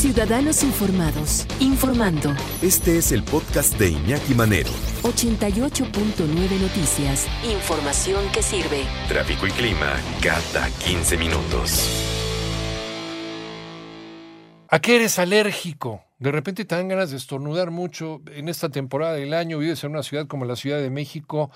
Ciudadanos 0.00 0.62
informados, 0.62 1.46
informando. 1.60 2.32
Este 2.62 2.96
es 2.96 3.12
el 3.12 3.22
podcast 3.22 3.78
de 3.78 3.90
Iñaki 3.90 4.32
Manero. 4.32 4.70
88.9 5.02 6.58
Noticias. 6.58 7.28
Información 7.44 8.24
que 8.32 8.42
sirve. 8.42 8.86
Tráfico 9.08 9.46
y 9.46 9.50
clima 9.50 9.92
cada 10.22 10.70
15 10.70 11.18
minutos. 11.18 11.90
¿A 14.70 14.80
qué 14.80 14.96
eres 14.96 15.18
alérgico? 15.18 16.02
De 16.18 16.32
repente 16.32 16.64
te 16.64 16.74
dan 16.74 16.88
ganas 16.88 17.10
de 17.10 17.18
estornudar 17.18 17.70
mucho 17.70 18.22
en 18.32 18.48
esta 18.48 18.70
temporada 18.70 19.16
del 19.16 19.34
año, 19.34 19.58
vives 19.58 19.84
en 19.84 19.90
una 19.90 20.02
ciudad 20.02 20.26
como 20.26 20.46
la 20.46 20.56
Ciudad 20.56 20.80
de 20.80 20.88
México. 20.88 21.50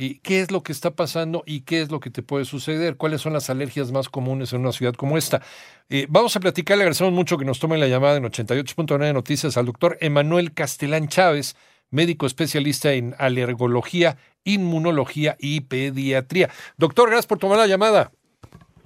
¿Y 0.00 0.20
¿Qué 0.20 0.40
es 0.40 0.52
lo 0.52 0.62
que 0.62 0.70
está 0.70 0.92
pasando 0.92 1.42
y 1.44 1.62
qué 1.62 1.80
es 1.80 1.90
lo 1.90 1.98
que 1.98 2.08
te 2.08 2.22
puede 2.22 2.44
suceder? 2.44 2.96
¿Cuáles 2.96 3.20
son 3.20 3.32
las 3.32 3.50
alergias 3.50 3.90
más 3.90 4.08
comunes 4.08 4.52
en 4.52 4.60
una 4.60 4.70
ciudad 4.70 4.94
como 4.94 5.18
esta? 5.18 5.42
Eh, 5.90 6.06
vamos 6.08 6.36
a 6.36 6.40
platicar, 6.40 6.76
le 6.76 6.84
agradecemos 6.84 7.12
mucho 7.12 7.36
que 7.36 7.44
nos 7.44 7.58
tomen 7.58 7.80
la 7.80 7.88
llamada 7.88 8.16
en 8.16 8.22
88.9 8.22 9.12
Noticias 9.12 9.56
al 9.56 9.66
doctor 9.66 9.98
Emanuel 10.00 10.54
Castelán 10.54 11.08
Chávez, 11.08 11.56
médico 11.90 12.26
especialista 12.26 12.92
en 12.92 13.16
alergología, 13.18 14.18
inmunología 14.44 15.34
y 15.40 15.62
pediatría. 15.62 16.48
Doctor, 16.76 17.08
gracias 17.08 17.26
por 17.26 17.38
tomar 17.38 17.58
la 17.58 17.66
llamada. 17.66 18.12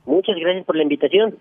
Muchas 0.06 0.36
gracias 0.36 0.64
por 0.64 0.76
la 0.76 0.82
invitación. 0.82 1.38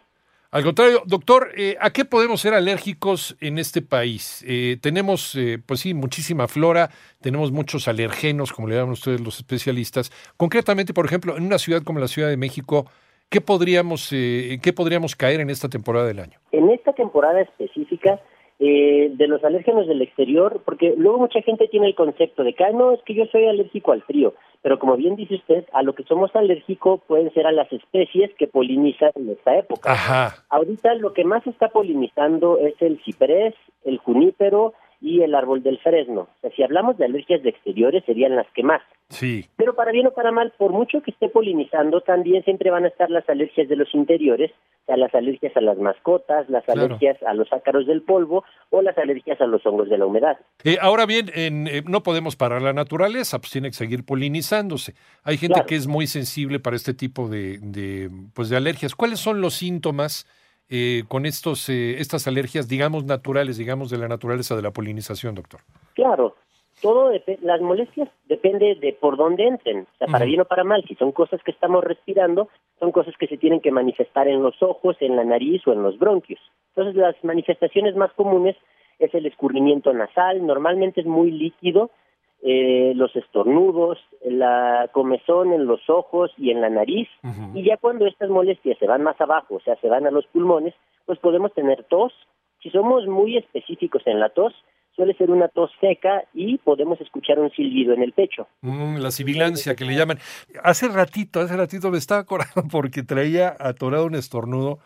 Al 0.53 0.65
contrario, 0.65 1.03
doctor, 1.05 1.51
eh, 1.55 1.77
¿a 1.79 1.91
qué 1.91 2.03
podemos 2.03 2.41
ser 2.41 2.53
alérgicos 2.53 3.37
en 3.39 3.57
este 3.57 3.81
país? 3.81 4.43
Eh, 4.45 4.75
tenemos, 4.81 5.33
eh, 5.35 5.59
pues 5.65 5.79
sí, 5.79 5.93
muchísima 5.93 6.49
flora, 6.49 6.89
tenemos 7.21 7.53
muchos 7.53 7.87
alergenos, 7.87 8.51
como 8.51 8.67
le 8.67 8.75
llaman 8.75 8.91
ustedes 8.91 9.21
los 9.21 9.37
especialistas. 9.37 10.11
Concretamente, 10.35 10.93
por 10.93 11.05
ejemplo, 11.05 11.37
en 11.37 11.45
una 11.45 11.57
ciudad 11.57 11.83
como 11.83 11.99
la 11.99 12.09
Ciudad 12.09 12.27
de 12.27 12.35
México, 12.35 12.85
¿qué 13.29 13.39
podríamos, 13.39 14.09
qué 14.09 14.73
podríamos 14.75 15.15
caer 15.15 15.39
en 15.39 15.49
esta 15.49 15.69
temporada 15.69 16.07
del 16.07 16.19
año? 16.19 16.37
En 16.51 16.69
esta 16.69 16.91
temporada 16.91 17.39
específica, 17.39 18.19
de 18.61 19.27
los 19.27 19.43
alérgenos 19.43 19.87
del 19.87 20.03
exterior, 20.03 20.61
porque 20.63 20.93
luego 20.95 21.17
mucha 21.17 21.41
gente 21.41 21.67
tiene 21.67 21.87
el 21.87 21.95
concepto 21.95 22.43
de 22.43 22.53
que, 22.53 22.63
no, 22.73 22.91
es 22.91 23.01
que 23.03 23.15
yo 23.15 23.25
soy 23.25 23.47
alérgico 23.47 23.91
al 23.91 24.03
frío. 24.03 24.35
Pero 24.61 24.77
como 24.77 24.95
bien 24.95 25.15
dice 25.15 25.35
usted, 25.35 25.65
a 25.73 25.81
lo 25.81 25.95
que 25.95 26.03
somos 26.03 26.35
alérgicos 26.35 27.01
pueden 27.07 27.33
ser 27.33 27.47
a 27.47 27.51
las 27.51 27.71
especies 27.73 28.29
que 28.37 28.45
polinizan 28.45 29.11
en 29.15 29.29
esta 29.29 29.57
época. 29.57 29.91
Ajá. 29.91 30.45
Ahorita 30.49 30.93
lo 30.93 31.13
que 31.13 31.23
más 31.23 31.45
está 31.47 31.69
polinizando 31.69 32.59
es 32.59 32.79
el 32.81 33.01
ciprés, 33.03 33.55
el 33.83 33.97
junípero 33.97 34.73
y 35.01 35.21
el 35.21 35.33
árbol 35.33 35.63
del 35.63 35.79
fresno. 35.79 36.21
O 36.21 36.41
sea, 36.41 36.51
si 36.51 36.61
hablamos 36.61 36.97
de 36.99 37.05
alergias 37.05 37.41
de 37.41 37.49
exteriores, 37.49 38.03
serían 38.05 38.35
las 38.35 38.47
que 38.51 38.61
más. 38.61 38.83
Sí. 39.11 39.45
Pero 39.57 39.75
para 39.75 39.91
bien 39.91 40.07
o 40.07 40.11
para 40.11 40.31
mal, 40.31 40.53
por 40.57 40.71
mucho 40.71 41.01
que 41.01 41.11
esté 41.11 41.29
polinizando, 41.29 42.01
también 42.01 42.43
siempre 42.43 42.71
van 42.71 42.85
a 42.85 42.87
estar 42.87 43.09
las 43.09 43.27
alergias 43.29 43.69
de 43.69 43.75
los 43.75 43.93
interiores, 43.93 44.51
o 44.51 44.85
sea, 44.87 44.97
las 44.97 45.13
alergias 45.13 45.55
a 45.55 45.61
las 45.61 45.77
mascotas, 45.77 46.49
las 46.49 46.67
alergias 46.67 47.21
a 47.23 47.33
los 47.33 47.51
ácaros 47.53 47.85
del 47.85 48.01
polvo 48.01 48.43
o 48.69 48.81
las 48.81 48.97
alergias 48.97 49.39
a 49.41 49.45
los 49.45 49.65
hongos 49.65 49.89
de 49.89 49.97
la 49.97 50.05
humedad. 50.05 50.37
Eh, 50.63 50.77
ahora 50.81 51.05
bien, 51.05 51.29
en, 51.33 51.67
eh, 51.67 51.83
no 51.85 52.01
podemos 52.03 52.35
parar 52.35 52.61
la 52.61 52.73
naturaleza, 52.73 53.39
pues 53.39 53.51
tiene 53.51 53.69
que 53.69 53.75
seguir 53.75 54.05
polinizándose. 54.05 54.95
Hay 55.23 55.37
gente 55.37 55.61
que 55.67 55.75
es 55.75 55.87
muy 55.87 56.07
sensible 56.07 56.59
para 56.59 56.75
este 56.75 56.93
tipo 56.93 57.27
de, 57.27 57.59
de, 57.61 58.09
pues 58.33 58.49
de 58.49 58.57
alergias. 58.57 58.95
¿Cuáles 58.95 59.19
son 59.19 59.41
los 59.41 59.53
síntomas? 59.53 60.25
eh, 60.73 61.03
con 61.09 61.25
estos, 61.25 61.67
eh, 61.67 61.99
estas 61.99 62.25
alergias, 62.27 62.69
digamos, 62.69 63.03
naturales, 63.03 63.57
digamos, 63.57 63.89
de 63.89 63.97
la 63.97 64.07
naturaleza 64.07 64.55
de 64.55 64.61
la 64.61 64.71
polinización, 64.71 65.35
doctor? 65.35 65.59
Claro, 65.93 66.37
todo 66.81 67.11
las 67.41 67.61
molestias 67.61 68.09
depende 68.25 68.75
de 68.75 68.93
por 68.93 69.15
dónde 69.15 69.47
entren, 69.47 69.81
o 69.81 69.97
sea, 69.97 70.07
para 70.07 70.25
bien 70.25 70.41
o 70.41 70.45
para 70.45 70.63
mal. 70.63 70.83
Si 70.87 70.95
son 70.95 71.11
cosas 71.11 71.41
que 71.43 71.51
estamos 71.51 71.83
respirando, 71.83 72.49
son 72.79 72.91
cosas 72.91 73.15
que 73.17 73.27
se 73.27 73.37
tienen 73.37 73.61
que 73.61 73.71
manifestar 73.71 74.27
en 74.27 74.41
los 74.41 74.61
ojos, 74.61 74.97
en 74.99 75.15
la 75.15 75.23
nariz 75.23 75.65
o 75.67 75.73
en 75.73 75.83
los 75.83 75.97
bronquios. 75.97 76.39
Entonces, 76.69 76.95
las 76.95 77.15
manifestaciones 77.23 77.95
más 77.95 78.11
comunes 78.13 78.55
es 78.99 79.13
el 79.13 79.25
escurrimiento 79.25 79.93
nasal, 79.93 80.45
normalmente 80.45 81.01
es 81.01 81.07
muy 81.07 81.31
líquido, 81.31 81.91
eh, 82.43 82.93
los 82.95 83.15
estornudos, 83.15 83.99
la 84.23 84.89
comezón 84.91 85.53
en 85.53 85.67
los 85.67 85.87
ojos 85.89 86.31
y 86.37 86.49
en 86.49 86.61
la 86.61 86.69
nariz, 86.69 87.07
y 87.53 87.63
ya 87.63 87.77
cuando 87.77 88.07
estas 88.07 88.29
molestias 88.29 88.79
se 88.79 88.87
van 88.87 89.03
más 89.03 89.19
abajo, 89.21 89.55
o 89.55 89.59
sea, 89.59 89.75
se 89.75 89.87
van 89.87 90.07
a 90.07 90.11
los 90.11 90.25
pulmones, 90.27 90.73
pues 91.05 91.19
podemos 91.19 91.53
tener 91.53 91.83
tos. 91.83 92.13
Si 92.63 92.69
somos 92.69 93.05
muy 93.05 93.37
específicos 93.37 94.01
en 94.05 94.19
la 94.19 94.29
tos, 94.29 94.53
suele 94.95 95.13
ser 95.15 95.31
una 95.31 95.47
tos 95.47 95.71
seca 95.79 96.23
y 96.33 96.57
podemos 96.57 96.99
escuchar 97.01 97.39
un 97.39 97.51
silbido 97.51 97.93
en 97.93 98.03
el 98.03 98.13
pecho. 98.13 98.47
Mm, 98.61 98.97
la 98.97 99.11
sibilancia 99.11 99.75
que 99.75 99.85
le 99.85 99.95
llaman. 99.95 100.19
Hace 100.63 100.87
ratito, 100.87 101.39
hace 101.39 101.55
ratito 101.55 101.91
me 101.91 101.97
estaba 101.97 102.21
acordando 102.21 102.63
porque 102.71 103.03
traía 103.03 103.55
atorado 103.59 104.05
un 104.05 104.15
estornudo 104.15 104.79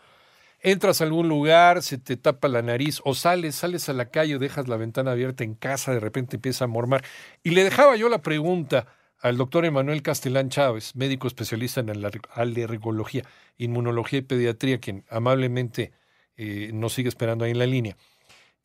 entras 0.60 1.00
a 1.00 1.04
algún 1.04 1.28
lugar, 1.28 1.82
se 1.82 1.98
te 1.98 2.16
tapa 2.16 2.48
la 2.48 2.62
nariz 2.62 3.00
o 3.04 3.14
sales, 3.14 3.54
sales 3.54 3.88
a 3.88 3.92
la 3.92 4.06
calle 4.06 4.36
o 4.36 4.38
dejas 4.38 4.68
la 4.68 4.76
ventana 4.76 5.12
abierta 5.12 5.44
en 5.44 5.54
casa, 5.54 5.92
de 5.92 6.00
repente 6.00 6.36
empieza 6.36 6.64
a 6.64 6.68
mormar. 6.68 7.04
Y 7.44 7.50
le 7.50 7.62
dejaba 7.62 7.96
yo 7.96 8.08
la 8.08 8.22
pregunta 8.22 8.86
al 9.20 9.36
doctor 9.36 9.64
Emanuel 9.64 10.02
Castelán 10.02 10.48
Chávez, 10.48 10.96
médico 10.96 11.26
especialista 11.26 11.80
en 11.80 11.90
alergología, 12.34 13.22
inmunología 13.58 14.18
y 14.18 14.22
pediatría, 14.22 14.78
quien 14.78 15.04
amablemente 15.08 15.92
eh, 16.36 16.70
nos 16.72 16.92
sigue 16.92 17.08
esperando 17.08 17.44
ahí 17.44 17.52
en 17.52 17.58
la 17.58 17.66
línea. 17.66 17.96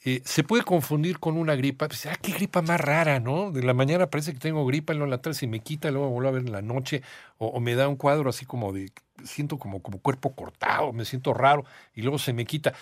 Eh, 0.03 0.21
se 0.25 0.43
puede 0.43 0.63
confundir 0.63 1.19
con 1.19 1.37
una 1.37 1.55
gripa. 1.55 1.87
Pues, 1.87 2.05
ah, 2.07 2.17
qué 2.21 2.31
gripa 2.31 2.61
más 2.61 2.79
rara, 2.81 3.19
¿no? 3.19 3.51
De 3.51 3.61
la 3.61 3.73
mañana 3.73 4.07
parece 4.07 4.33
que 4.33 4.39
tengo 4.39 4.65
gripa, 4.65 4.93
luego 4.93 5.09
la 5.09 5.19
tarde 5.19 5.37
se 5.37 5.47
me 5.47 5.59
quita, 5.59 5.91
luego 5.91 6.09
vuelvo 6.09 6.29
a 6.29 6.31
ver 6.31 6.41
en 6.41 6.51
la 6.51 6.61
noche, 6.61 7.03
o, 7.37 7.59
me 7.59 7.75
da 7.75 7.87
un 7.87 7.95
cuadro 7.95 8.29
así 8.29 8.45
como 8.45 8.73
de, 8.73 8.91
siento 9.23 9.59
como, 9.59 9.81
como 9.81 9.99
cuerpo 9.99 10.33
cortado, 10.35 10.91
me 10.91 11.05
siento 11.05 11.33
raro, 11.33 11.65
y 11.93 12.01
luego 12.01 12.17
se 12.17 12.33
me 12.33 12.45
quita. 12.45 12.73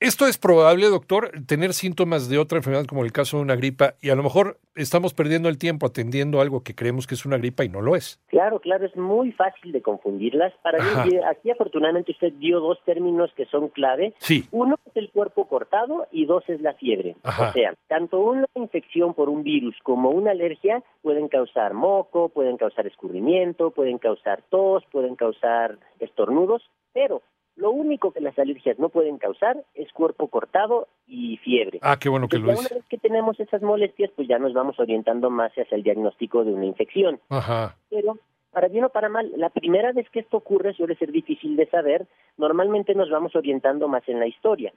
Esto 0.00 0.28
es 0.28 0.38
probable, 0.38 0.86
doctor, 0.86 1.32
tener 1.48 1.72
síntomas 1.72 2.28
de 2.28 2.38
otra 2.38 2.58
enfermedad 2.58 2.86
como 2.86 3.02
el 3.02 3.10
caso 3.10 3.38
de 3.38 3.42
una 3.42 3.56
gripa 3.56 3.94
y 4.00 4.10
a 4.10 4.14
lo 4.14 4.22
mejor 4.22 4.58
estamos 4.76 5.12
perdiendo 5.12 5.48
el 5.48 5.58
tiempo 5.58 5.86
atendiendo 5.86 6.40
algo 6.40 6.62
que 6.62 6.76
creemos 6.76 7.08
que 7.08 7.16
es 7.16 7.26
una 7.26 7.36
gripa 7.36 7.64
y 7.64 7.68
no 7.68 7.80
lo 7.80 7.96
es. 7.96 8.20
Claro, 8.28 8.60
claro, 8.60 8.86
es 8.86 8.96
muy 8.96 9.32
fácil 9.32 9.72
de 9.72 9.82
confundirlas. 9.82 10.52
Para 10.62 10.78
mí, 10.78 11.18
aquí 11.28 11.50
afortunadamente 11.50 12.12
usted 12.12 12.32
dio 12.34 12.60
dos 12.60 12.78
términos 12.84 13.32
que 13.36 13.46
son 13.46 13.70
clave. 13.70 14.14
Sí. 14.18 14.44
Uno 14.52 14.78
es 14.86 14.96
el 14.96 15.10
cuerpo 15.10 15.48
cortado 15.48 16.06
y 16.12 16.26
dos 16.26 16.44
es 16.48 16.60
la 16.60 16.74
fiebre. 16.74 17.16
O 17.24 17.52
sea, 17.52 17.74
tanto 17.88 18.20
una 18.20 18.46
infección 18.54 19.14
por 19.14 19.28
un 19.28 19.42
virus 19.42 19.74
como 19.82 20.10
una 20.10 20.30
alergia 20.30 20.80
pueden 21.02 21.26
causar 21.26 21.74
moco, 21.74 22.28
pueden 22.28 22.56
causar 22.56 22.86
escurrimiento, 22.86 23.72
pueden 23.72 23.98
causar 23.98 24.44
tos, 24.48 24.84
pueden 24.92 25.16
causar 25.16 25.76
estornudos, 25.98 26.62
pero 26.92 27.20
lo 27.58 27.72
único 27.72 28.12
que 28.12 28.20
las 28.20 28.38
alergias 28.38 28.78
no 28.78 28.88
pueden 28.88 29.18
causar 29.18 29.64
es 29.74 29.92
cuerpo 29.92 30.28
cortado 30.28 30.88
y 31.06 31.36
fiebre. 31.38 31.80
Ah, 31.82 31.98
qué 32.00 32.08
bueno 32.08 32.28
que 32.28 32.38
lo 32.38 32.52
es. 32.52 32.60
Una 32.60 32.68
vez 32.68 32.84
que 32.88 32.98
tenemos 32.98 33.38
esas 33.40 33.62
molestias, 33.62 34.10
pues 34.14 34.28
ya 34.28 34.38
nos 34.38 34.52
vamos 34.54 34.78
orientando 34.78 35.28
más 35.28 35.52
hacia 35.52 35.76
el 35.76 35.82
diagnóstico 35.82 36.44
de 36.44 36.52
una 36.52 36.66
infección. 36.66 37.20
Ajá. 37.28 37.76
Pero 37.90 38.16
para 38.52 38.68
bien 38.68 38.84
o 38.84 38.88
para 38.88 39.08
mal, 39.08 39.30
la 39.36 39.50
primera 39.50 39.92
vez 39.92 40.08
que 40.10 40.20
esto 40.20 40.36
ocurre 40.36 40.72
suele 40.72 40.96
ser 40.96 41.10
difícil 41.10 41.56
de 41.56 41.66
saber. 41.66 42.06
Normalmente 42.36 42.94
nos 42.94 43.10
vamos 43.10 43.34
orientando 43.34 43.88
más 43.88 44.08
en 44.08 44.20
la 44.20 44.26
historia 44.26 44.72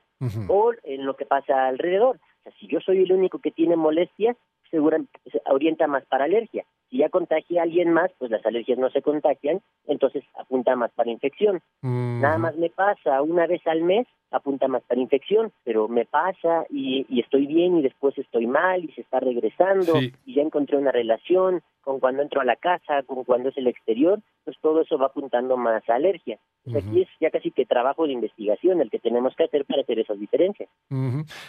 o 0.47 0.73
en 0.83 1.05
lo 1.05 1.15
que 1.15 1.25
pasa 1.25 1.67
alrededor. 1.67 2.17
O 2.17 2.43
sea, 2.43 2.51
si 2.59 2.67
yo 2.67 2.79
soy 2.79 3.03
el 3.03 3.13
único 3.13 3.39
que 3.39 3.51
tiene 3.51 3.75
molestias, 3.75 4.35
seguramente 4.71 5.19
se 5.31 5.41
orienta 5.45 5.85
más 5.85 6.05
para 6.05 6.25
alergia. 6.25 6.65
Si 6.91 6.97
ya 6.97 7.07
contagia 7.09 7.61
a 7.61 7.63
alguien 7.63 7.93
más, 7.93 8.11
pues 8.19 8.29
las 8.29 8.45
alergias 8.45 8.77
no 8.77 8.89
se 8.89 9.01
contagian, 9.01 9.61
entonces 9.87 10.25
apunta 10.37 10.75
más 10.75 10.91
para 10.91 11.09
infección. 11.09 11.61
Nada 11.81 12.37
más 12.37 12.57
me 12.57 12.69
pasa 12.69 13.21
una 13.21 13.47
vez 13.47 13.65
al 13.65 13.81
mes, 13.81 14.05
apunta 14.31 14.67
más 14.67 14.81
para 14.83 15.01
infección, 15.01 15.51
pero 15.63 15.87
me 15.87 16.05
pasa 16.05 16.65
y, 16.69 17.05
estoy 17.19 17.45
bien 17.45 17.77
y 17.77 17.81
después 17.81 18.17
estoy 18.17 18.47
mal 18.47 18.83
y 18.83 18.91
se 18.93 19.01
está 19.01 19.19
regresando 19.19 19.99
y 20.01 20.33
ya 20.33 20.41
encontré 20.41 20.77
una 20.77 20.91
relación 20.91 21.61
con 21.81 21.99
cuando 21.99 22.21
entro 22.21 22.41
a 22.41 22.45
la 22.45 22.55
casa, 22.55 23.03
con 23.05 23.23
cuando 23.23 23.49
es 23.49 23.57
el 23.57 23.67
exterior, 23.67 24.19
pues 24.45 24.55
todo 24.61 24.81
eso 24.81 24.97
va 24.97 25.07
apuntando 25.07 25.57
más 25.57 25.87
a 25.89 25.95
alergia. 25.95 26.39
Aquí 26.75 27.01
es 27.01 27.07
ya 27.19 27.31
casi 27.31 27.49
que 27.51 27.65
trabajo 27.65 28.05
de 28.05 28.13
investigación 28.13 28.81
el 28.81 28.91
que 28.91 28.99
tenemos 28.99 29.35
que 29.35 29.45
hacer 29.45 29.65
para 29.65 29.81
hacer 29.81 29.99
esas 29.99 30.19
diferencias. 30.19 30.69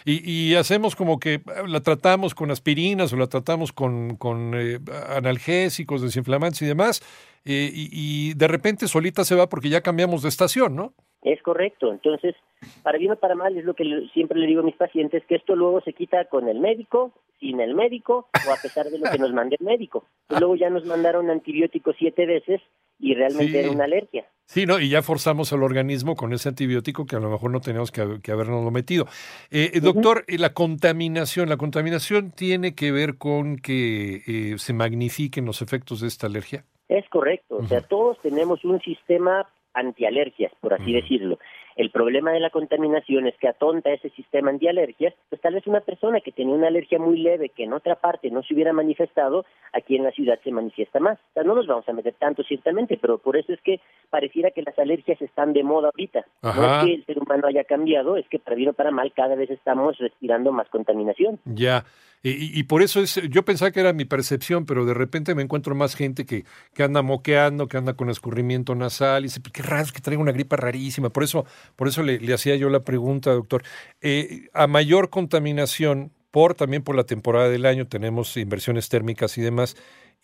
y, 0.05 0.31
y, 0.31 0.55
hacemos 0.55 0.95
como 0.95 1.19
que 1.19 1.41
la 1.67 1.81
tratamos 1.81 2.33
con 2.33 2.49
aspirinas 2.49 3.13
o 3.13 3.17
la 3.17 3.27
tratamos 3.27 3.71
con, 3.71 4.15
con 4.17 4.53
eh, 4.55 4.79
analgésicos, 5.15 6.01
desinflamantes 6.01 6.63
y 6.63 6.65
demás, 6.65 7.01
eh, 7.45 7.69
y, 7.71 7.89
y 7.91 8.33
de 8.33 8.47
repente 8.47 8.87
solita 8.87 9.23
se 9.23 9.35
va 9.35 9.47
porque 9.47 9.69
ya 9.69 9.81
cambiamos 9.81 10.23
de 10.23 10.29
estación, 10.29 10.75
¿no? 10.75 10.93
Es 11.23 11.41
correcto. 11.41 11.91
Entonces, 11.91 12.35
para 12.83 12.97
bien 12.97 13.13
o 13.13 13.15
para 13.15 13.35
mal, 13.35 13.57
es 13.57 13.63
lo 13.63 13.73
que 13.73 13.83
siempre 14.13 14.39
le 14.39 14.47
digo 14.47 14.61
a 14.61 14.65
mis 14.65 14.75
pacientes, 14.75 15.23
que 15.27 15.35
esto 15.35 15.55
luego 15.55 15.81
se 15.81 15.93
quita 15.93 16.25
con 16.25 16.49
el 16.49 16.59
médico, 16.59 17.13
sin 17.39 17.59
el 17.61 17.75
médico, 17.75 18.27
o 18.47 18.51
a 18.51 18.57
pesar 18.61 18.87
de 18.87 18.99
lo 18.99 19.09
que 19.09 19.17
nos 19.17 19.33
mande 19.33 19.55
el 19.59 19.65
médico. 19.65 20.05
Pues 20.27 20.39
luego 20.39 20.55
ya 20.55 20.69
nos 20.69 20.85
mandaron 20.85 21.29
antibióticos 21.29 21.95
siete 21.97 22.25
veces 22.25 22.61
y 22.99 23.13
realmente 23.15 23.59
era 23.59 23.71
una 23.71 23.85
alergia. 23.85 24.25
Sí, 24.45 24.65
no, 24.65 24.79
y 24.79 24.89
ya 24.89 25.01
forzamos 25.01 25.53
al 25.53 25.63
organismo 25.63 26.15
con 26.15 26.33
ese 26.33 26.49
antibiótico 26.49 27.05
que 27.05 27.15
a 27.15 27.19
lo 27.19 27.29
mejor 27.29 27.51
no 27.51 27.61
teníamos 27.61 27.91
que, 27.91 28.19
que 28.21 28.31
habernos 28.31 28.69
metido. 28.71 29.05
Eh, 29.49 29.71
eh 29.73 29.79
doctor, 29.79 30.25
uh 30.27 30.37
la 30.37 30.53
contaminación, 30.53 31.47
la 31.47 31.57
contaminación 31.57 32.31
tiene 32.31 32.75
que 32.75 32.91
ver 32.91 33.17
con 33.17 33.57
que 33.57 34.21
eh, 34.27 34.57
se 34.57 34.73
magnifiquen 34.73 35.45
los 35.45 35.61
efectos 35.61 36.01
de 36.01 36.07
esta 36.07 36.27
alergia. 36.27 36.65
Es 36.89 37.07
correcto, 37.09 37.55
o 37.57 37.65
sea, 37.65 37.81
todos 37.81 38.19
tenemos 38.21 38.63
un 38.65 38.79
sistema 38.81 39.47
antialergias, 39.73 40.51
por 40.59 40.73
así 40.73 40.93
decirlo. 40.93 41.39
El 41.75 41.89
problema 41.91 42.31
de 42.31 42.39
la 42.39 42.49
contaminación 42.49 43.27
es 43.27 43.35
que 43.37 43.47
atonta 43.47 43.91
ese 43.91 44.09
sistema 44.11 44.49
antialergias, 44.49 45.13
pues 45.29 45.41
tal 45.41 45.55
vez 45.55 45.65
una 45.67 45.81
persona 45.81 46.21
que 46.21 46.31
tenía 46.31 46.55
una 46.55 46.67
alergia 46.67 46.99
muy 46.99 47.17
leve 47.17 47.49
que 47.49 47.63
en 47.63 47.73
otra 47.73 47.95
parte 47.95 48.29
no 48.29 48.43
se 48.43 48.53
hubiera 48.53 48.73
manifestado, 48.73 49.45
aquí 49.73 49.95
en 49.95 50.03
la 50.03 50.11
ciudad 50.11 50.39
se 50.43 50.51
manifiesta 50.51 50.99
más. 50.99 51.17
O 51.17 51.33
sea, 51.33 51.43
no 51.43 51.55
nos 51.55 51.67
vamos 51.67 51.87
a 51.87 51.93
meter 51.93 52.13
tanto 52.19 52.43
ciertamente, 52.43 52.97
pero 52.97 53.17
por 53.17 53.37
eso 53.37 53.53
es 53.53 53.61
que 53.61 53.79
pareciera 54.09 54.51
que 54.51 54.61
las 54.61 54.77
alergias 54.77 55.21
están 55.21 55.53
de 55.53 55.63
moda 55.63 55.89
ahorita. 55.89 56.25
No 56.41 56.49
es 56.49 56.85
que 56.85 56.93
el 56.93 57.05
ser 57.05 57.19
humano 57.19 57.47
haya 57.47 57.63
cambiado, 57.63 58.17
es 58.17 58.27
que 58.29 58.39
para 58.39 58.55
bien 58.55 58.69
o 58.69 58.73
para 58.73 58.91
mal 58.91 59.11
cada 59.13 59.35
vez 59.35 59.49
estamos 59.49 59.97
respirando 59.97 60.51
más 60.51 60.69
contaminación. 60.69 61.39
Ya. 61.45 61.85
Y, 62.25 62.63
por 62.63 62.81
eso 62.81 63.01
es, 63.01 63.21
yo 63.29 63.43
pensaba 63.43 63.71
que 63.71 63.81
era 63.81 63.91
mi 63.91 64.05
percepción, 64.05 64.65
pero 64.65 64.85
de 64.85 64.93
repente 64.93 65.35
me 65.35 65.41
encuentro 65.41 65.75
más 65.75 65.93
gente 65.93 66.25
que, 66.25 66.45
que 66.73 66.83
anda 66.83 67.01
moqueando, 67.01 67.67
que 67.67 67.75
anda 67.75 67.95
con 67.95 68.09
escurrimiento 68.09 68.75
nasal, 68.75 69.23
y 69.23 69.27
dice, 69.27 69.41
qué 69.51 69.61
raro, 69.61 69.83
es 69.83 69.91
que 69.91 69.99
traigo 69.99 70.21
una 70.21 70.31
gripa 70.31 70.55
rarísima. 70.55 71.09
Por 71.09 71.23
eso, 71.23 71.45
por 71.75 71.87
eso 71.87 72.03
le, 72.03 72.33
hacía 72.33 72.55
yo 72.55 72.69
la 72.69 72.83
pregunta, 72.83 73.31
doctor. 73.31 73.63
Eh, 74.01 74.49
a 74.53 74.67
mayor 74.67 75.09
contaminación, 75.09 76.11
por 76.31 76.55
también 76.55 76.83
por 76.83 76.95
la 76.95 77.03
temporada 77.03 77.49
del 77.49 77.65
año, 77.65 77.87
tenemos 77.87 78.35
inversiones 78.37 78.89
térmicas 78.89 79.37
y 79.37 79.41
demás, 79.41 79.75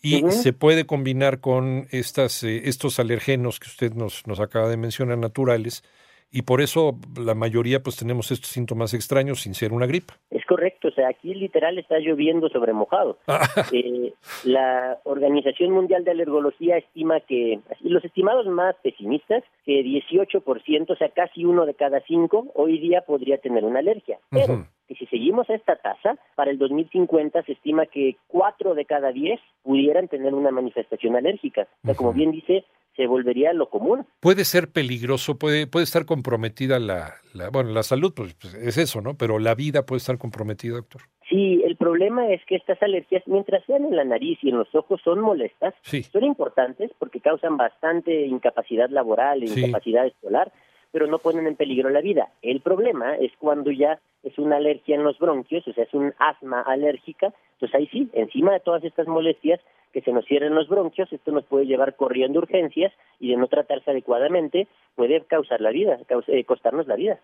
y 0.02 0.22
se 0.30 0.52
puede 0.52 0.86
combinar 0.86 1.40
con 1.40 1.86
estas, 1.90 2.42
eh, 2.42 2.62
estos 2.64 2.98
alergenos 2.98 3.60
que 3.60 3.68
usted 3.68 3.92
nos, 3.92 4.26
nos 4.26 4.40
acaba 4.40 4.68
de 4.68 4.76
mencionar, 4.76 5.18
naturales, 5.18 5.84
y 6.32 6.42
por 6.42 6.60
eso 6.60 6.96
la 7.18 7.34
mayoría 7.34 7.82
pues 7.82 7.96
tenemos 7.96 8.30
estos 8.30 8.50
síntomas 8.50 8.94
extraños 8.94 9.40
sin 9.40 9.54
ser 9.54 9.72
una 9.72 9.86
gripa. 9.86 10.14
Es 10.30 10.44
correcto, 10.46 10.88
o 10.88 10.90
sea, 10.92 11.08
aquí 11.08 11.34
literal 11.34 11.78
está 11.78 11.98
lloviendo 11.98 12.48
sobre 12.48 12.72
mojado. 12.72 13.18
Ah. 13.26 13.40
Eh, 13.72 14.14
la 14.44 14.98
Organización 15.04 15.70
Mundial 15.70 16.04
de 16.04 16.10
Alergología 16.10 16.76
estima 16.76 17.20
que, 17.20 17.60
los 17.80 18.04
estimados 18.04 18.46
más 18.46 18.74
pesimistas, 18.82 19.44
que 19.64 19.82
18%, 19.82 20.90
o 20.90 20.96
sea, 20.96 21.08
casi 21.10 21.44
uno 21.44 21.66
de 21.66 21.74
cada 21.74 22.00
cinco, 22.06 22.46
hoy 22.54 22.78
día 22.78 23.02
podría 23.02 23.38
tener 23.38 23.64
una 23.64 23.78
alergia. 23.78 24.18
Pero 24.30 24.66
que 24.90 24.96
si 24.96 25.06
seguimos 25.06 25.48
a 25.48 25.54
esta 25.54 25.76
tasa, 25.76 26.18
para 26.34 26.50
el 26.50 26.58
2050 26.58 27.44
se 27.44 27.52
estima 27.52 27.86
que 27.86 28.16
cuatro 28.26 28.74
de 28.74 28.84
cada 28.86 29.12
diez 29.12 29.38
pudieran 29.62 30.08
tener 30.08 30.34
una 30.34 30.50
manifestación 30.50 31.14
alérgica. 31.14 31.68
O 31.84 31.86
sea, 31.86 31.94
como 31.94 32.12
bien 32.12 32.32
dice, 32.32 32.64
se 32.96 33.06
volvería 33.06 33.52
lo 33.52 33.70
común. 33.70 34.04
Puede 34.18 34.44
ser 34.44 34.72
peligroso, 34.72 35.38
puede, 35.38 35.68
puede 35.68 35.84
estar 35.84 36.06
comprometida 36.06 36.80
la, 36.80 37.14
bueno, 37.52 37.70
la 37.70 37.84
salud, 37.84 38.12
pues, 38.16 38.34
pues, 38.34 38.52
es 38.54 38.78
eso, 38.78 39.00
¿no? 39.00 39.16
Pero 39.16 39.38
la 39.38 39.54
vida 39.54 39.86
puede 39.86 39.98
estar 39.98 40.18
comprometida, 40.18 40.74
doctor. 40.74 41.02
Sí, 41.28 41.62
el 41.64 41.76
problema 41.76 42.26
es 42.32 42.44
que 42.46 42.56
estas 42.56 42.82
alergias, 42.82 43.22
mientras 43.26 43.64
sean 43.66 43.84
en 43.84 43.94
la 43.94 44.02
nariz 44.02 44.40
y 44.42 44.48
en 44.48 44.58
los 44.58 44.74
ojos, 44.74 45.00
son 45.04 45.20
molestas, 45.20 45.72
son 46.10 46.24
importantes 46.24 46.90
porque 46.98 47.20
causan 47.20 47.56
bastante 47.56 48.26
incapacidad 48.26 48.90
laboral, 48.90 49.44
e 49.44 49.46
incapacidad 49.46 50.04
escolar, 50.04 50.50
pero 50.92 51.06
no 51.06 51.18
ponen 51.18 51.46
en 51.46 51.56
peligro 51.56 51.90
la 51.90 52.00
vida. 52.00 52.30
El 52.42 52.60
problema 52.60 53.16
es 53.16 53.32
cuando 53.38 53.70
ya 53.70 54.00
es 54.22 54.38
una 54.38 54.56
alergia 54.56 54.96
en 54.96 55.04
los 55.04 55.18
bronquios, 55.18 55.66
o 55.66 55.72
sea, 55.72 55.84
es 55.84 55.94
un 55.94 56.12
asma 56.18 56.62
alérgica, 56.62 57.32
entonces 57.52 57.74
ahí 57.74 57.86
sí, 57.88 58.08
encima 58.12 58.52
de 58.52 58.60
todas 58.60 58.84
estas 58.84 59.06
molestias, 59.06 59.60
que 59.92 60.00
se 60.02 60.12
nos 60.12 60.24
cierren 60.26 60.54
los 60.54 60.68
bronquios, 60.68 61.12
esto 61.12 61.32
nos 61.32 61.44
puede 61.44 61.66
llevar 61.66 61.96
corriendo 61.96 62.38
urgencias 62.38 62.92
y 63.18 63.30
de 63.30 63.36
no 63.36 63.48
tratarse 63.48 63.90
adecuadamente 63.90 64.68
puede 64.94 65.20
causar 65.24 65.60
la 65.60 65.70
vida, 65.70 65.98
eh, 66.28 66.44
costarnos 66.44 66.86
la 66.86 66.96
vida. 66.96 67.18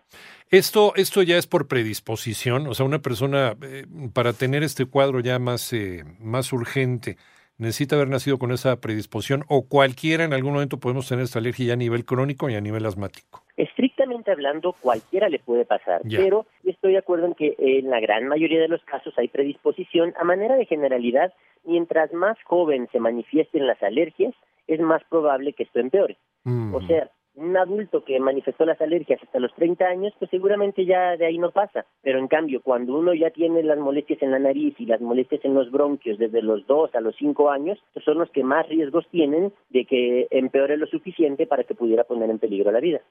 Esto, 0.49 0.93
esto 0.95 1.23
ya 1.23 1.37
es 1.37 1.47
por 1.47 1.67
predisposición, 1.67 2.67
o 2.67 2.73
sea, 2.73 2.85
una 2.85 2.99
persona 2.99 3.55
eh, 3.61 3.85
para 4.13 4.33
tener 4.33 4.63
este 4.63 4.85
cuadro 4.85 5.21
ya 5.21 5.39
más, 5.39 5.71
eh, 5.73 6.03
más 6.19 6.51
urgente, 6.51 7.17
necesita 7.57 7.95
haber 7.95 8.09
nacido 8.09 8.37
con 8.37 8.51
esa 8.51 8.79
predisposición 8.79 9.43
o 9.47 9.67
cualquiera 9.67 10.23
en 10.23 10.33
algún 10.33 10.53
momento 10.53 10.79
podemos 10.79 11.07
tener 11.07 11.23
esta 11.23 11.39
alergia 11.39 11.67
ya 11.67 11.73
a 11.73 11.77
nivel 11.77 12.05
crónico 12.05 12.49
y 12.49 12.55
a 12.55 12.61
nivel 12.61 12.85
asmático. 12.85 13.43
Estrictamente 13.55 14.31
hablando, 14.31 14.73
cualquiera 14.73 15.29
le 15.29 15.39
puede 15.39 15.65
pasar, 15.65 16.01
pero 16.09 16.45
estoy 16.63 16.91
de 16.93 16.99
acuerdo 16.99 17.25
en 17.25 17.33
que 17.33 17.55
en 17.57 17.89
la 17.89 17.99
gran 17.99 18.27
mayoría 18.27 18.61
de 18.61 18.67
los 18.67 18.83
casos 18.83 19.13
hay 19.17 19.27
predisposición. 19.27 20.13
A 20.19 20.23
manera 20.23 20.55
de 20.55 20.65
generalidad, 20.65 21.33
mientras 21.63 22.13
más 22.13 22.37
joven 22.43 22.87
se 22.91 22.99
manifiesten 22.99 23.65
las 23.65 23.81
alergias, 23.81 24.35
es 24.67 24.79
más 24.79 25.03
probable 25.09 25.53
que 25.53 25.63
esto 25.63 25.79
empeore. 25.79 26.17
Mm. 26.43 26.75
O 26.75 26.81
sea, 26.85 27.09
un 27.37 27.55
adulto 27.55 28.03
que 28.03 28.19
manifestó 28.19 28.65
las 28.65 28.81
alergias 28.81 29.21
hasta 29.23 29.39
los 29.39 29.53
30 29.55 29.85
años, 29.85 30.13
pues 30.17 30.29
seguramente 30.31 30.85
ya 30.85 31.15
de 31.17 31.25
ahí 31.25 31.37
no 31.37 31.51
pasa. 31.51 31.85
Pero 32.01 32.19
en 32.19 32.27
cambio, 32.27 32.61
cuando 32.61 32.97
uno 32.97 33.13
ya 33.13 33.29
tiene 33.29 33.63
las 33.63 33.77
molestias 33.77 34.21
en 34.23 34.31
la 34.31 34.39
nariz 34.39 34.75
y 34.79 34.85
las 34.85 34.99
molestias 35.01 35.45
en 35.45 35.53
los 35.53 35.71
bronquios 35.71 36.17
desde 36.17 36.41
los 36.41 36.65
2 36.65 36.95
a 36.95 37.01
los 37.01 37.15
5 37.17 37.49
años, 37.51 37.77
pues 37.93 38.03
son 38.03 38.17
los 38.17 38.29
que 38.31 38.43
más 38.43 38.67
riesgos 38.67 39.05
tienen 39.11 39.53
de 39.69 39.85
que 39.85 40.27
empeore 40.31 40.77
lo 40.77 40.87
suficiente 40.87 41.45
para 41.45 41.63
que 41.63 41.75
pudiera 41.75 42.03
poner 42.03 42.29
en 42.29 42.39
peligro 42.39 42.71
la 42.71 42.79
vida. 42.79 43.01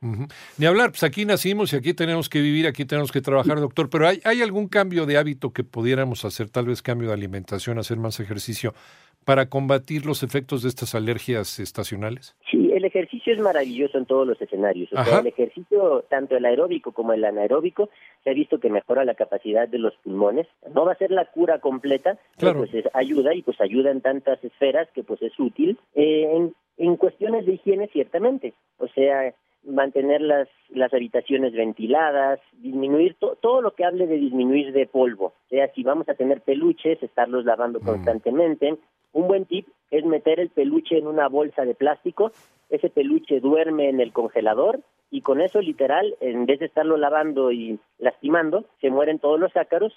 Ni 0.58 0.66
hablar, 0.66 0.90
pues 0.90 1.04
aquí 1.04 1.24
nacimos 1.24 1.72
y 1.72 1.76
aquí 1.76 1.94
tenemos 1.94 2.28
que 2.28 2.40
vivir, 2.40 2.66
aquí 2.66 2.84
tenemos 2.84 3.12
que 3.12 3.20
trabajar, 3.20 3.60
doctor. 3.60 3.88
Pero 3.88 4.08
¿hay, 4.08 4.18
¿hay 4.24 4.42
algún 4.42 4.66
cambio 4.68 5.06
de 5.06 5.18
hábito 5.18 5.52
que 5.52 5.62
pudiéramos 5.62 6.24
hacer? 6.24 6.50
Tal 6.50 6.66
vez 6.66 6.82
cambio 6.82 7.08
de 7.08 7.14
alimentación, 7.14 7.78
hacer 7.78 7.98
más 7.98 8.18
ejercicio 8.18 8.74
para 9.26 9.48
combatir 9.48 10.06
los 10.06 10.22
efectos 10.22 10.62
de 10.62 10.68
estas 10.68 10.94
alergias 10.94 11.58
estacionales? 11.58 12.36
Sí, 12.48 12.55
el 12.78 12.84
ejercicio 12.84 13.32
es 13.32 13.38
maravilloso 13.38 13.98
en 13.98 14.06
todos 14.06 14.26
los 14.26 14.40
escenarios. 14.40 14.92
O 14.92 15.04
sea, 15.04 15.20
el 15.20 15.26
ejercicio, 15.26 16.04
tanto 16.08 16.36
el 16.36 16.44
aeróbico 16.44 16.92
como 16.92 17.12
el 17.12 17.24
anaeróbico, 17.24 17.90
se 18.24 18.30
ha 18.30 18.34
visto 18.34 18.60
que 18.60 18.70
mejora 18.70 19.04
la 19.04 19.14
capacidad 19.14 19.68
de 19.68 19.78
los 19.78 19.94
pulmones. 19.96 20.46
No 20.74 20.84
va 20.84 20.92
a 20.92 20.98
ser 20.98 21.10
la 21.10 21.26
cura 21.26 21.60
completa, 21.60 22.18
pero 22.38 22.54
pues 22.54 22.70
ayuda 22.92 23.34
y 23.34 23.42
pues 23.42 23.60
ayuda 23.60 23.90
en 23.90 24.00
tantas 24.00 24.42
esferas 24.44 24.88
que 24.94 25.02
pues 25.02 25.22
es 25.22 25.38
útil. 25.38 25.78
Eh, 25.94 26.30
en, 26.34 26.54
en 26.78 26.96
cuestiones 26.96 27.46
de 27.46 27.54
higiene, 27.54 27.88
ciertamente. 27.88 28.54
O 28.78 28.88
sea, 28.88 29.32
mantener 29.66 30.20
las, 30.20 30.48
las 30.70 30.92
habitaciones 30.94 31.52
ventiladas, 31.52 32.40
disminuir 32.58 33.16
todo 33.18 33.60
lo 33.60 33.74
que 33.74 33.84
hable 33.84 34.06
de 34.06 34.16
disminuir 34.16 34.72
de 34.72 34.86
polvo. 34.86 35.26
O 35.26 35.48
sea, 35.48 35.72
si 35.74 35.82
vamos 35.82 36.08
a 36.08 36.14
tener 36.14 36.40
peluches, 36.40 37.02
estarlos 37.02 37.44
lavando 37.44 37.80
mm. 37.80 37.84
constantemente. 37.84 38.76
Un 39.16 39.28
buen 39.28 39.46
tip 39.46 39.66
es 39.90 40.04
meter 40.04 40.40
el 40.40 40.50
peluche 40.50 40.98
en 40.98 41.06
una 41.06 41.26
bolsa 41.26 41.64
de 41.64 41.74
plástico, 41.74 42.32
ese 42.68 42.90
peluche 42.90 43.40
duerme 43.40 43.88
en 43.88 43.98
el 43.98 44.12
congelador 44.12 44.80
y 45.10 45.22
con 45.22 45.40
eso 45.40 45.62
literal, 45.62 46.14
en 46.20 46.44
vez 46.44 46.58
de 46.60 46.66
estarlo 46.66 46.98
lavando 46.98 47.50
y 47.50 47.78
lastimando, 47.98 48.66
se 48.82 48.90
mueren 48.90 49.18
todos 49.18 49.40
los 49.40 49.56
ácaros. 49.56 49.94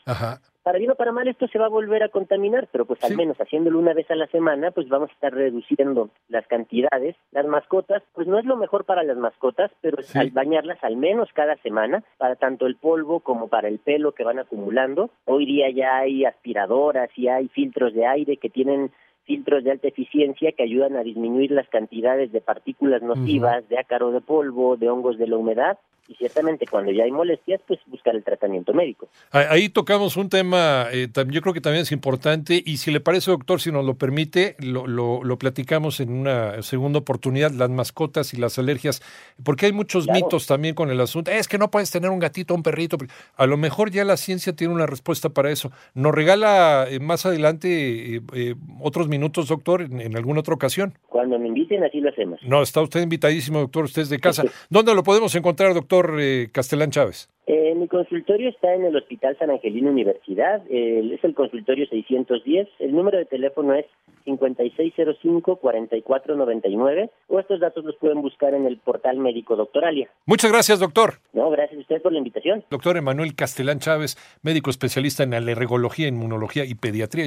Para 0.63 0.77
bien 0.77 0.91
o 0.91 0.95
para 0.95 1.11
mal 1.11 1.27
esto 1.27 1.49
se 1.49 1.59
va 1.59 1.65
a 1.65 1.69
volver 1.69 2.01
a 2.03 2.09
contaminar, 2.09 2.69
pero 2.71 2.85
pues 2.85 3.03
al 3.03 3.17
menos 3.17 3.35
haciéndolo 3.41 3.77
una 3.77 3.93
vez 3.93 4.09
a 4.09 4.15
la 4.15 4.27
semana, 4.27 4.71
pues 4.71 4.87
vamos 4.87 5.09
a 5.09 5.13
estar 5.13 5.33
reduciendo 5.33 6.11
las 6.29 6.47
cantidades. 6.47 7.17
Las 7.31 7.45
mascotas, 7.45 8.01
pues 8.13 8.25
no 8.25 8.39
es 8.39 8.45
lo 8.45 8.55
mejor 8.55 8.85
para 8.85 9.03
las 9.03 9.17
mascotas, 9.17 9.69
pero 9.81 9.97
al 10.15 10.29
bañarlas 10.29 10.81
al 10.81 10.95
menos 10.95 11.27
cada 11.33 11.57
semana, 11.57 12.05
para 12.17 12.37
tanto 12.37 12.67
el 12.67 12.77
polvo 12.77 13.19
como 13.19 13.49
para 13.49 13.67
el 13.67 13.79
pelo 13.79 14.13
que 14.13 14.23
van 14.23 14.39
acumulando. 14.39 15.09
Hoy 15.25 15.45
día 15.45 15.69
ya 15.71 15.97
hay 15.97 16.23
aspiradoras 16.23 17.09
y 17.17 17.27
hay 17.27 17.49
filtros 17.49 17.93
de 17.93 18.05
aire 18.05 18.37
que 18.37 18.49
tienen 18.49 18.91
filtros 19.29 19.63
de 19.63 19.69
alta 19.69 19.87
eficiencia 19.87 20.53
que 20.53 20.63
ayudan 20.63 20.95
a 20.95 21.03
disminuir 21.03 21.51
las 21.51 21.69
cantidades 21.69 22.31
de 22.31 22.41
partículas 22.41 23.03
nocivas, 23.03 23.69
de 23.69 23.77
ácaro 23.77 24.09
de 24.09 24.21
polvo, 24.21 24.75
de 24.75 24.89
hongos 24.89 25.19
de 25.19 25.27
la 25.27 25.37
humedad 25.37 25.77
y 26.09 26.15
ciertamente 26.15 26.65
cuando 26.65 26.91
ya 26.91 27.03
hay 27.03 27.11
molestias, 27.11 27.61
pues 27.67 27.79
buscar 27.85 28.15
el 28.15 28.23
tratamiento 28.23 28.73
médico. 28.73 29.07
Ahí 29.31 29.69
tocamos 29.69 30.17
un 30.17 30.27
tema, 30.27 30.87
eh, 30.91 31.07
yo 31.27 31.41
creo 31.41 31.53
que 31.53 31.61
también 31.61 31.83
es 31.83 31.91
importante, 31.91 32.61
y 32.65 32.77
si 32.77 32.89
le 32.89 32.99
parece, 32.99 33.29
doctor, 33.29 33.61
si 33.61 33.71
nos 33.71 33.85
lo 33.85 33.93
permite, 33.93 34.55
lo, 34.59 34.87
lo, 34.87 35.37
platicamos 35.37 35.99
en 35.99 36.11
una 36.11 36.63
segunda 36.63 36.97
oportunidad, 36.99 37.51
las 37.51 37.69
mascotas 37.69 38.33
y 38.33 38.37
las 38.37 38.57
alergias, 38.57 39.03
porque 39.43 39.67
hay 39.67 39.71
muchos 39.71 40.07
mitos 40.09 40.47
también 40.47 40.73
con 40.73 40.89
el 40.89 40.99
asunto. 40.99 41.29
Es 41.29 41.47
que 41.47 41.59
no 41.59 41.69
puedes 41.69 41.91
tener 41.91 42.09
un 42.09 42.19
gatito 42.19 42.55
un 42.55 42.63
perrito. 42.63 42.97
A 43.35 43.45
lo 43.45 43.55
mejor 43.55 43.91
ya 43.91 44.03
la 44.03 44.17
ciencia 44.17 44.53
tiene 44.53 44.73
una 44.73 44.87
respuesta 44.87 45.29
para 45.29 45.51
eso. 45.51 45.71
Nos 45.93 46.13
regala 46.13 46.87
eh, 46.89 46.99
más 46.99 47.27
adelante 47.27 48.21
eh, 48.33 48.55
otros 48.81 49.07
minutos 49.07 49.47
doctor, 49.47 49.83
en, 49.83 50.01
en 50.01 50.17
alguna 50.17 50.39
otra 50.39 50.55
ocasión. 50.55 50.93
Cuando 51.07 51.37
me 51.37 51.47
inviten, 51.47 51.83
así 51.83 52.01
lo 52.01 52.09
hacemos. 52.09 52.39
No, 52.41 52.63
está 52.63 52.81
usted 52.81 53.01
invitadísimo, 53.01 53.59
doctor, 53.59 53.85
usted 53.85 54.01
es 54.01 54.09
de 54.09 54.19
casa. 54.19 54.43
¿Dónde 54.69 54.95
lo 54.95 55.03
podemos 55.03 55.35
encontrar, 55.35 55.73
doctor 55.99 56.19
eh, 56.19 56.49
Castellán 56.51 56.91
Chávez? 56.91 57.29
Eh, 57.47 57.73
mi 57.75 57.87
consultorio 57.87 58.49
está 58.49 58.75
en 58.75 58.85
el 58.85 58.95
Hospital 58.95 59.35
San 59.39 59.49
Angelino 59.49 59.89
Universidad, 59.89 60.61
eh, 60.69 61.15
es 61.15 61.23
el 61.23 61.33
consultorio 61.33 61.87
610, 61.87 62.67
el 62.77 62.91
número 62.91 63.17
de 63.17 63.25
teléfono 63.25 63.73
es 63.73 63.87
5605-4499 64.25 67.09
o 67.27 67.39
estos 67.39 67.59
datos 67.59 67.83
los 67.83 67.95
pueden 67.95 68.21
buscar 68.21 68.53
en 68.53 68.67
el 68.67 68.77
portal 68.77 69.17
médico 69.17 69.55
Doctoralia. 69.55 70.11
Muchas 70.27 70.51
gracias, 70.51 70.79
doctor. 70.79 71.15
No, 71.33 71.49
gracias 71.49 71.79
a 71.79 71.81
usted 71.81 71.99
por 72.03 72.11
la 72.11 72.19
invitación. 72.19 72.63
Doctor 72.69 72.97
Emanuel 72.97 73.33
Castellán 73.33 73.79
Chávez, 73.79 74.15
médico 74.43 74.69
especialista 74.69 75.23
en 75.23 75.33
alergología, 75.33 76.07
inmunología 76.07 76.65
y 76.65 76.75
pediatría. 76.75 77.25